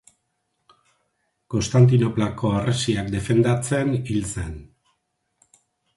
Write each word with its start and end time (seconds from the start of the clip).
Konstantinoplako 1.53 2.53
harresiak 2.61 3.11
defendatzen 3.17 3.93
hil 4.11 4.29
zen. 4.33 4.57